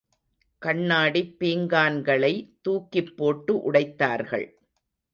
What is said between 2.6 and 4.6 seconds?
தூக்கிப்போட்டு உடைத்தார்கள்.